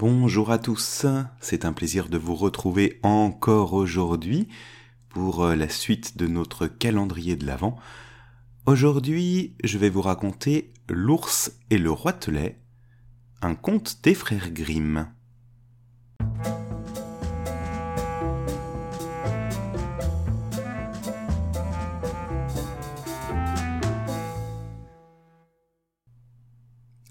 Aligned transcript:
Bonjour 0.00 0.50
à 0.50 0.56
tous, 0.56 1.04
c'est 1.42 1.66
un 1.66 1.74
plaisir 1.74 2.08
de 2.08 2.16
vous 2.16 2.34
retrouver 2.34 2.98
encore 3.02 3.74
aujourd'hui 3.74 4.48
pour 5.10 5.44
euh, 5.44 5.54
la 5.54 5.68
suite 5.68 6.16
de 6.16 6.26
notre 6.26 6.66
calendrier 6.66 7.36
de 7.36 7.44
l'Avent. 7.44 7.76
Aujourd'hui, 8.64 9.54
je 9.62 9.76
vais 9.76 9.90
vous 9.90 10.00
raconter 10.00 10.72
L'ours 10.88 11.52
et 11.68 11.76
le 11.76 11.90
roitelet, 11.90 12.58
un 13.42 13.54
conte 13.54 13.98
des 14.02 14.14
frères 14.14 14.50
Grimm. 14.52 15.06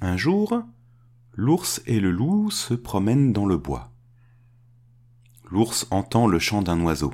Un 0.02 0.18
jour, 0.18 0.64
l'ours 1.40 1.82
et 1.86 2.02
le 2.02 2.12
loup 2.12 2.52
se 2.52 2.74
promènent 2.74 3.32
dans 3.32 3.46
le 3.46 3.56
bois. 3.56 3.94
L'ours 5.50 5.88
entend 5.90 6.28
le 6.28 6.38
chant 6.38 6.62
d'un 6.62 6.82
oiseau. 6.82 7.14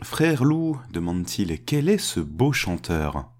Frère 0.00 0.42
loup, 0.42 0.80
demande-t-il, 0.90 1.62
quel 1.64 1.90
est 1.90 1.98
ce 1.98 2.18
beau 2.18 2.50
chanteur? 2.50 3.30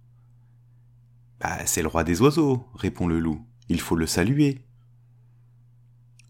Bah, 1.40 1.64
c'est 1.64 1.80
le 1.80 1.88
roi 1.88 2.04
des 2.04 2.20
oiseaux, 2.20 2.68
répond 2.74 3.06
le 3.06 3.18
loup. 3.18 3.42
Il 3.70 3.80
faut 3.80 3.96
le 3.96 4.06
saluer. 4.06 4.66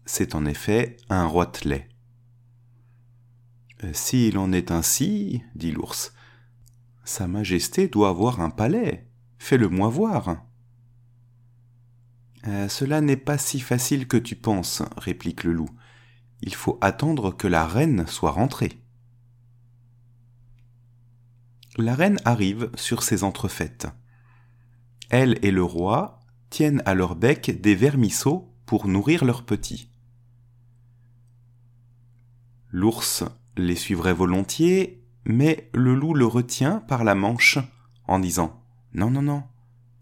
C'est 0.05 0.33
en 0.33 0.45
effet 0.45 0.95
un 1.09 1.25
roitelet. 1.25 1.89
Euh, 3.83 3.91
s'il 3.91 4.37
en 4.37 4.53
est 4.53 4.71
ainsi, 4.71 5.43
dit 5.55 5.73
l'ours, 5.73 6.13
Sa 7.03 7.27
Majesté 7.27 7.89
doit 7.89 8.09
avoir 8.09 8.39
un 8.39 8.49
palais. 8.49 9.09
Fais-le-moi 9.39 9.89
voir. 9.89 10.37
Euh, 12.45 12.67
cela 12.67 12.99
n'est 12.99 13.17
pas 13.17 13.37
si 13.37 13.59
facile 13.59 14.07
que 14.07 14.17
tu 14.17 14.35
penses, 14.35 14.83
réplique 14.97 15.43
le 15.43 15.53
loup. 15.53 15.69
Il 16.41 16.53
faut 16.53 16.77
attendre 16.81 17.31
que 17.31 17.47
la 17.47 17.65
reine 17.65 18.05
soit 18.07 18.31
rentrée. 18.31 18.81
La 21.77 21.95
reine 21.95 22.19
arrive 22.25 22.69
sur 22.75 23.01
ses 23.01 23.23
entrefaites. 23.23 23.87
Elle 25.09 25.39
et 25.41 25.51
le 25.51 25.63
roi 25.63 26.19
tiennent 26.49 26.83
à 26.85 26.93
leur 26.93 27.15
bec 27.15 27.61
des 27.61 27.75
vermisseaux 27.75 28.53
pour 28.65 28.87
nourrir 28.87 29.23
leurs 29.23 29.45
petits. 29.45 29.89
L'ours 32.69 33.23
les 33.55 33.75
suivrait 33.75 34.13
volontiers, 34.13 35.03
mais 35.25 35.69
le 35.73 35.95
loup 35.95 36.13
le 36.13 36.25
retient 36.25 36.79
par 36.87 37.03
la 37.03 37.15
manche 37.15 37.57
en 38.05 38.19
disant 38.19 38.61
Non, 38.93 39.09
non, 39.09 39.21
non, 39.21 39.43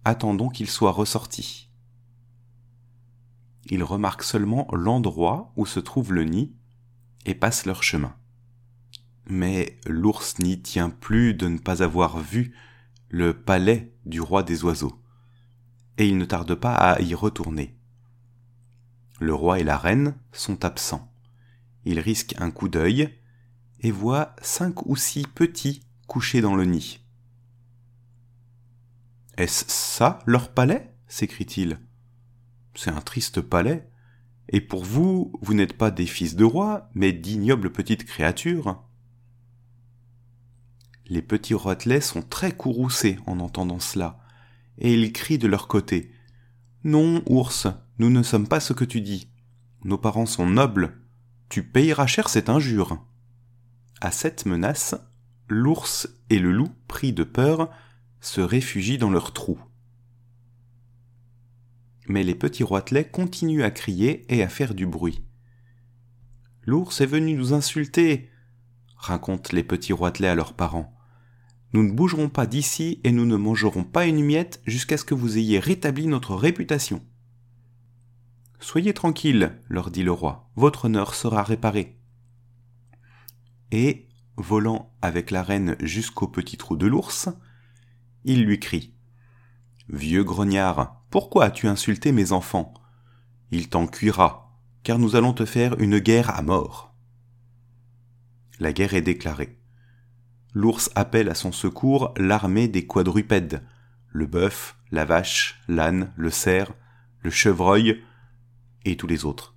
attendons 0.03 0.49
qu'il 0.49 0.69
soit 0.69 0.91
ressorti 0.91 1.70
ils 3.65 3.83
remarquent 3.83 4.23
seulement 4.23 4.67
l'endroit 4.73 5.53
où 5.55 5.65
se 5.65 5.79
trouve 5.79 6.13
le 6.13 6.23
nid 6.23 6.53
et 7.25 7.35
passent 7.35 7.65
leur 7.65 7.83
chemin. 7.83 8.15
Mais 9.27 9.77
l'ours 9.85 10.39
n'y 10.39 10.61
tient 10.61 10.89
plus 10.89 11.33
de 11.33 11.47
ne 11.47 11.59
pas 11.59 11.83
avoir 11.83 12.19
vu 12.19 12.55
le 13.09 13.33
palais 13.33 13.93
du 14.05 14.21
roi 14.21 14.43
des 14.43 14.63
oiseaux, 14.63 15.01
et 15.97 16.07
il 16.07 16.17
ne 16.17 16.25
tarde 16.25 16.55
pas 16.55 16.73
à 16.73 17.01
y 17.01 17.13
retourner. 17.13 17.77
Le 19.19 19.33
roi 19.33 19.59
et 19.59 19.63
la 19.63 19.77
reine 19.77 20.15
sont 20.31 20.65
absents. 20.65 21.13
Il 21.85 21.99
risque 21.99 22.33
un 22.39 22.49
coup 22.49 22.69
d'œil 22.69 23.15
et 23.81 23.91
voit 23.91 24.35
cinq 24.41 24.85
ou 24.87 24.95
six 24.95 25.27
petits 25.27 25.83
couchés 26.07 26.41
dans 26.41 26.55
le 26.55 26.65
nid. 26.65 26.99
Est-ce 29.37 29.65
ça 29.67 30.19
leur 30.25 30.51
palais? 30.53 30.93
s'écrie-t-il. 31.07 31.79
C'est 32.75 32.91
un 32.91 33.01
triste 33.01 33.41
palais. 33.41 33.87
Et 34.49 34.61
pour 34.61 34.83
vous, 34.83 35.31
vous 35.41 35.53
n'êtes 35.53 35.77
pas 35.77 35.91
des 35.91 36.05
fils 36.05 36.35
de 36.35 36.43
roi, 36.43 36.89
mais 36.93 37.13
d'ignobles 37.13 37.71
petites 37.71 38.05
créatures. 38.05 38.83
Les 41.07 41.21
petits 41.21 41.53
roitelets 41.53 42.01
sont 42.01 42.21
très 42.21 42.51
courroucés 42.51 43.17
en 43.25 43.39
entendant 43.39 43.79
cela, 43.79 44.19
et 44.77 44.93
ils 44.93 45.11
crient 45.13 45.37
de 45.37 45.47
leur 45.47 45.67
côté. 45.67 46.11
Non, 46.83 47.21
ours, 47.27 47.67
nous 47.99 48.09
ne 48.09 48.23
sommes 48.23 48.47
pas 48.47 48.59
ce 48.59 48.73
que 48.73 48.85
tu 48.85 49.01
dis. 49.01 49.29
Nos 49.83 49.97
parents 49.97 50.25
sont 50.25 50.47
nobles. 50.47 50.97
Tu 51.49 51.63
payeras 51.63 52.07
cher 52.07 52.29
cette 52.29 52.49
injure. 52.49 53.05
À 53.99 54.11
cette 54.11 54.45
menace, 54.45 54.95
l'ours 55.47 56.09
et 56.29 56.39
le 56.39 56.51
loup, 56.51 56.71
pris 56.87 57.13
de 57.13 57.23
peur, 57.23 57.69
se 58.19 58.41
réfugient 58.41 58.97
dans 58.97 59.11
leur 59.11 59.33
trou 59.33 59.59
mais 62.11 62.23
les 62.23 62.35
petits 62.35 62.63
roitelets 62.63 63.09
continuent 63.09 63.63
à 63.63 63.71
crier 63.71 64.25
et 64.29 64.43
à 64.43 64.49
faire 64.49 64.75
du 64.75 64.85
bruit. 64.85 65.23
L'ours 66.65 67.01
est 67.01 67.07
venu 67.07 67.33
nous 67.33 67.53
insulter, 67.53 68.29
racontent 68.95 69.49
les 69.53 69.63
petits 69.63 69.93
roitelets 69.93 70.27
à 70.27 70.35
leurs 70.35 70.53
parents. 70.53 70.95
Nous 71.73 71.83
ne 71.83 71.91
bougerons 71.91 72.29
pas 72.29 72.45
d'ici 72.45 72.99
et 73.03 73.11
nous 73.11 73.25
ne 73.25 73.37
mangerons 73.37 73.83
pas 73.83 74.05
une 74.05 74.23
miette 74.23 74.61
jusqu'à 74.67 74.97
ce 74.97 75.05
que 75.05 75.15
vous 75.15 75.37
ayez 75.37 75.57
rétabli 75.57 76.05
notre 76.05 76.35
réputation. 76.35 77.01
Soyez 78.59 78.93
tranquilles, 78.93 79.57
leur 79.69 79.89
dit 79.89 80.03
le 80.03 80.11
roi, 80.11 80.51
votre 80.55 80.85
honneur 80.85 81.15
sera 81.15 81.43
réparé. 81.43 81.97
Et, 83.71 84.07
volant 84.35 84.93
avec 85.01 85.31
la 85.31 85.41
reine 85.41 85.77
jusqu'au 85.79 86.27
petit 86.27 86.57
trou 86.57 86.75
de 86.75 86.85
l'ours, 86.85 87.29
il 88.25 88.43
lui 88.43 88.59
crie 88.59 88.93
Vieux 89.91 90.23
grognard, 90.23 91.03
pourquoi 91.09 91.43
as-tu 91.43 91.67
insulté 91.67 92.13
mes 92.13 92.31
enfants? 92.31 92.73
Il 93.51 93.67
t'en 93.67 93.87
cuira, 93.87 94.57
car 94.83 94.97
nous 94.97 95.17
allons 95.17 95.33
te 95.33 95.43
faire 95.43 95.77
une 95.81 95.99
guerre 95.99 96.29
à 96.29 96.41
mort. 96.41 96.93
La 98.61 98.71
guerre 98.71 98.93
est 98.93 99.01
déclarée. 99.01 99.59
L'ours 100.53 100.89
appelle 100.95 101.27
à 101.27 101.35
son 101.35 101.51
secours 101.51 102.13
l'armée 102.15 102.69
des 102.69 102.87
quadrupèdes, 102.87 103.65
le 104.07 104.27
bœuf, 104.27 104.77
la 104.91 105.03
vache, 105.03 105.61
l'âne, 105.67 106.13
le 106.15 106.29
cerf, 106.29 106.71
le 107.19 107.29
chevreuil 107.29 108.01
et 108.85 108.95
tous 108.95 109.07
les 109.07 109.25
autres. 109.25 109.55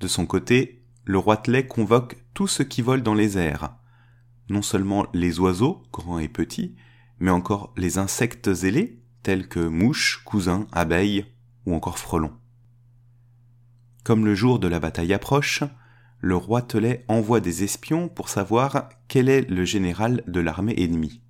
De 0.00 0.06
son 0.06 0.26
côté, 0.26 0.84
le 1.06 1.16
roitelet 1.16 1.66
convoque 1.66 2.18
tout 2.34 2.46
ce 2.46 2.62
qui 2.62 2.82
vole 2.82 3.02
dans 3.02 3.14
les 3.14 3.38
airs, 3.38 3.74
non 4.50 4.60
seulement 4.60 5.06
les 5.14 5.40
oiseaux, 5.40 5.82
grands 5.94 6.18
et 6.18 6.28
petits, 6.28 6.76
mais 7.18 7.30
encore 7.30 7.72
les 7.76 7.98
insectes 7.98 8.48
ailés, 8.64 9.00
tels 9.22 9.48
que 9.48 9.60
mouches, 9.60 10.22
cousins, 10.24 10.66
abeilles 10.72 11.26
ou 11.64 11.74
encore 11.74 11.98
frelons. 11.98 12.32
Comme 14.04 14.24
le 14.24 14.34
jour 14.34 14.58
de 14.58 14.68
la 14.68 14.78
bataille 14.78 15.12
approche, 15.12 15.64
le 16.20 16.36
roi 16.36 16.62
Telet 16.62 17.04
envoie 17.08 17.40
des 17.40 17.64
espions 17.64 18.08
pour 18.08 18.28
savoir 18.28 18.88
quel 19.08 19.28
est 19.28 19.48
le 19.50 19.64
général 19.64 20.22
de 20.26 20.40
l'armée 20.40 20.74
ennemie. 20.76 21.20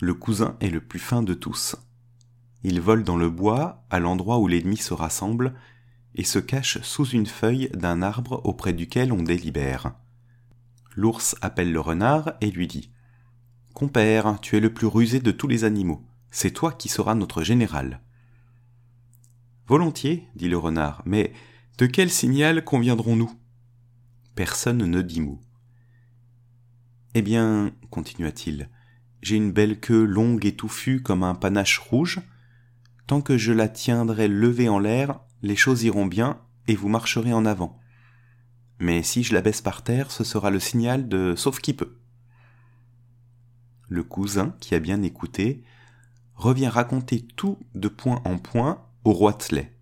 Le 0.00 0.14
cousin 0.14 0.56
est 0.60 0.70
le 0.70 0.80
plus 0.80 0.98
fin 0.98 1.22
de 1.22 1.34
tous. 1.34 1.76
Il 2.62 2.80
vole 2.80 3.04
dans 3.04 3.16
le 3.16 3.30
bois 3.30 3.84
à 3.90 4.00
l'endroit 4.00 4.38
où 4.38 4.48
l'ennemi 4.48 4.76
se 4.76 4.94
rassemble 4.94 5.54
et 6.14 6.24
se 6.24 6.38
cache 6.38 6.80
sous 6.82 7.06
une 7.06 7.26
feuille 7.26 7.68
d'un 7.74 8.02
arbre 8.02 8.40
auprès 8.44 8.72
duquel 8.72 9.12
on 9.12 9.22
délibère. 9.22 9.92
L'ours 10.96 11.36
appelle 11.42 11.72
le 11.72 11.80
renard 11.80 12.32
et 12.40 12.50
lui 12.50 12.66
dit 12.66 12.90
Compère, 13.74 14.38
tu 14.40 14.56
es 14.56 14.60
le 14.60 14.72
plus 14.72 14.86
rusé 14.86 15.18
de 15.18 15.32
tous 15.32 15.48
les 15.48 15.64
animaux. 15.64 16.00
C'est 16.30 16.52
toi 16.52 16.70
qui 16.70 16.88
seras 16.88 17.16
notre 17.16 17.42
général. 17.42 18.00
Volontiers, 19.66 20.28
dit 20.36 20.48
le 20.48 20.56
renard, 20.56 21.02
mais 21.06 21.32
de 21.78 21.86
quel 21.86 22.08
signal 22.08 22.62
conviendrons-nous? 22.62 23.32
Personne 24.36 24.86
ne 24.86 25.02
dit 25.02 25.20
mot. 25.20 25.40
Eh 27.14 27.22
bien, 27.22 27.72
continua-t-il, 27.90 28.70
j'ai 29.22 29.34
une 29.34 29.50
belle 29.50 29.80
queue 29.80 30.04
longue 30.04 30.46
et 30.46 30.54
touffue 30.54 31.02
comme 31.02 31.24
un 31.24 31.34
panache 31.34 31.78
rouge. 31.78 32.20
Tant 33.08 33.22
que 33.22 33.36
je 33.36 33.52
la 33.52 33.68
tiendrai 33.68 34.28
levée 34.28 34.68
en 34.68 34.78
l'air, 34.78 35.18
les 35.42 35.56
choses 35.56 35.82
iront 35.82 36.06
bien 36.06 36.40
et 36.68 36.76
vous 36.76 36.88
marcherez 36.88 37.32
en 37.32 37.44
avant. 37.44 37.80
Mais 38.78 39.02
si 39.02 39.24
je 39.24 39.34
la 39.34 39.42
baisse 39.42 39.62
par 39.62 39.82
terre, 39.82 40.12
ce 40.12 40.22
sera 40.22 40.50
le 40.52 40.60
signal 40.60 41.08
de 41.08 41.34
sauf 41.36 41.58
qui 41.58 41.74
peut 41.74 41.98
le 43.88 44.02
cousin, 44.02 44.54
qui 44.60 44.74
a 44.74 44.80
bien 44.80 45.02
écouté, 45.02 45.62
revient 46.34 46.68
raconter 46.68 47.26
tout 47.36 47.58
de 47.74 47.88
point 47.88 48.20
en 48.24 48.38
point 48.38 48.84
au 49.04 49.12
roitelet. 49.12 49.72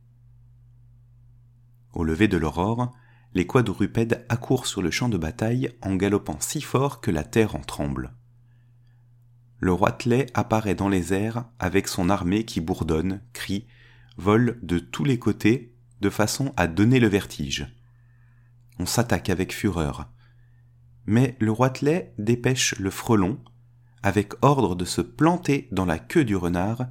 Au 1.93 2.05
lever 2.05 2.29
de 2.29 2.37
l'aurore, 2.37 2.93
les 3.35 3.47
quadrupèdes 3.47 4.25
accourent 4.29 4.67
sur 4.67 4.83
le 4.83 4.91
champ 4.91 5.09
de 5.09 5.17
bataille 5.17 5.71
en 5.83 5.95
galopant 5.95 6.39
si 6.41 6.61
fort 6.61 7.01
que 7.01 7.11
la 7.11 7.25
terre 7.25 7.55
en 7.55 7.61
tremble. 7.61 8.13
Le 9.59 9.73
roitelet 9.73 10.27
apparaît 10.35 10.75
dans 10.75 10.89
les 10.89 11.15
airs 11.15 11.45
avec 11.59 11.89
son 11.89 12.11
armée 12.11 12.45
qui 12.45 12.61
bourdonne, 12.61 13.21
crie, 13.33 13.67
vole 14.17 14.59
de 14.63 14.79
tous 14.79 15.05
les 15.05 15.19
côtés 15.19 15.73
de 16.01 16.11
façon 16.11 16.53
à 16.57 16.67
donner 16.67 16.99
le 16.99 17.07
vertige. 17.07 17.73
On 18.79 18.87
s'attaque 18.87 19.31
avec 19.31 19.55
fureur. 19.55 20.11
Mais 21.07 21.37
le 21.39 21.53
roitelet 21.53 22.13
dépêche 22.19 22.77
le 22.79 22.91
frelon, 22.91 23.39
avec 24.03 24.33
ordre 24.43 24.75
de 24.75 24.85
se 24.85 25.01
planter 25.01 25.69
dans 25.73 25.85
la 25.85 25.99
queue 25.99 26.25
du 26.25 26.37
renard 26.37 26.87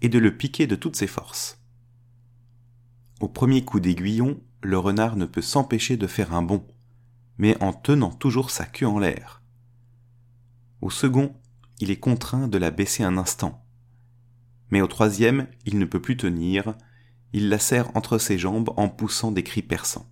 et 0.00 0.08
de 0.08 0.18
le 0.18 0.36
piquer 0.36 0.66
de 0.66 0.76
toutes 0.76 0.96
ses 0.96 1.06
forces. 1.06 1.60
Au 3.20 3.28
premier 3.28 3.64
coup 3.64 3.80
d'aiguillon, 3.80 4.40
le 4.62 4.78
renard 4.78 5.16
ne 5.16 5.26
peut 5.26 5.42
s'empêcher 5.42 5.96
de 5.96 6.06
faire 6.06 6.34
un 6.34 6.42
bond, 6.42 6.66
mais 7.36 7.60
en 7.62 7.72
tenant 7.72 8.10
toujours 8.10 8.50
sa 8.50 8.64
queue 8.64 8.86
en 8.86 8.98
l'air. 8.98 9.42
Au 10.80 10.90
second, 10.90 11.34
il 11.80 11.90
est 11.90 11.98
contraint 11.98 12.48
de 12.48 12.58
la 12.58 12.70
baisser 12.70 13.02
un 13.02 13.18
instant. 13.18 13.64
Mais 14.70 14.80
au 14.80 14.86
troisième, 14.86 15.48
il 15.64 15.78
ne 15.78 15.84
peut 15.84 16.02
plus 16.02 16.16
tenir, 16.16 16.74
il 17.32 17.48
la 17.48 17.58
serre 17.58 17.90
entre 17.96 18.18
ses 18.18 18.38
jambes 18.38 18.70
en 18.76 18.88
poussant 18.88 19.32
des 19.32 19.42
cris 19.42 19.62
perçants. 19.62 20.10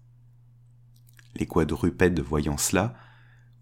Les 1.34 1.46
quadrupèdes, 1.46 2.20
voyant 2.20 2.56
cela, 2.56 2.94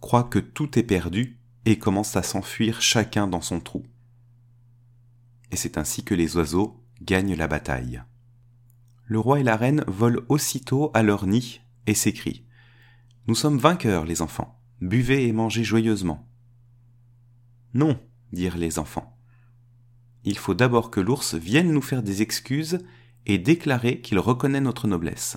croient 0.01 0.25
que 0.25 0.39
tout 0.39 0.79
est 0.79 0.83
perdu 0.83 1.39
et 1.67 1.79
commencent 1.79 2.17
à 2.17 2.23
s'enfuir 2.23 2.83
chacun 2.83 3.27
dans 3.27 3.41
son 3.41 3.61
trou. 3.61 3.85
Et 5.51 5.57
c'est 5.57 5.79
ainsi 5.79 6.05
que 6.05 6.15
les 6.15 6.37
oiseaux 6.37 6.83
gagnent 7.01 7.37
la 7.37 7.49
bataille. 7.49 8.03
Le 9.07 9.19
roi 9.19 9.41
et 9.41 9.45
la 9.45 9.57
reine 9.57 9.85
volent 9.87 10.23
aussitôt 10.29 10.91
à 10.95 11.03
leur 11.03 11.27
nid 11.27 11.61
et 11.87 11.95
s'écrient 11.95 12.45
Nous 13.27 13.35
sommes 13.35 13.59
vainqueurs, 13.59 14.05
les 14.05 14.23
enfants. 14.23 14.61
Buvez 14.81 15.27
et 15.27 15.33
mangez 15.33 15.65
joyeusement. 15.65 16.29
Non, 17.75 18.01
dirent 18.33 18.57
les 18.57 18.79
enfants. 18.79 19.17
Il 20.25 20.39
faut 20.39 20.55
d'abord 20.55 20.91
que 20.91 21.01
l'ours 21.01 21.35
vienne 21.35 21.73
nous 21.73 21.83
faire 21.83 22.03
des 22.03 22.23
excuses 22.23 22.79
et 23.27 23.39
déclarer 23.39 24.01
qu'il 24.01 24.19
reconnaît 24.19 24.61
notre 24.61 24.89
noblesse. 24.89 25.37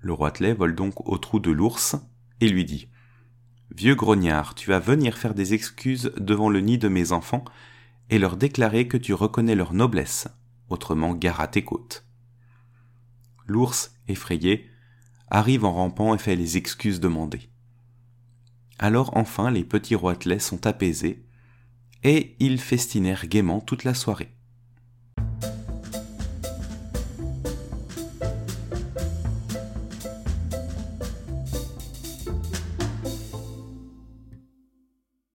Le 0.00 0.12
roitelet 0.12 0.54
vole 0.54 0.74
donc 0.74 1.06
au 1.08 1.18
trou 1.18 1.40
de 1.40 1.50
l'ours 1.50 1.96
et 2.40 2.48
lui 2.48 2.64
dit 2.64 2.88
Vieux 3.74 3.94
grognard, 3.94 4.54
tu 4.54 4.68
vas 4.68 4.80
venir 4.80 5.16
faire 5.16 5.34
des 5.34 5.54
excuses 5.54 6.12
devant 6.16 6.48
le 6.48 6.60
nid 6.60 6.78
de 6.78 6.88
mes 6.88 7.12
enfants 7.12 7.44
et 8.10 8.18
leur 8.18 8.36
déclarer 8.36 8.88
que 8.88 8.96
tu 8.96 9.14
reconnais 9.14 9.54
leur 9.54 9.72
noblesse, 9.72 10.28
autrement 10.68 11.14
gare 11.14 11.40
à 11.40 11.46
tes 11.46 11.62
côtes. 11.62 12.04
L'ours, 13.46 13.94
effrayé, 14.08 14.68
arrive 15.28 15.64
en 15.64 15.72
rampant 15.72 16.14
et 16.14 16.18
fait 16.18 16.34
les 16.34 16.56
excuses 16.56 17.00
demandées. 17.00 17.48
Alors 18.78 19.16
enfin 19.16 19.50
les 19.50 19.64
petits 19.64 19.94
roitelets 19.94 20.40
sont 20.40 20.66
apaisés, 20.66 21.24
et 22.02 22.34
ils 22.40 22.58
festinèrent 22.58 23.26
gaiement 23.26 23.60
toute 23.60 23.84
la 23.84 23.94
soirée. 23.94 24.34